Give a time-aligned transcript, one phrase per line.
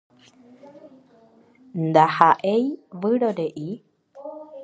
[1.87, 2.65] Ndahaʼéi
[3.01, 3.69] vyrorei.